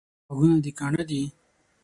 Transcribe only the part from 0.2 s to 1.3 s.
غوږونه دي کاڼه دي؟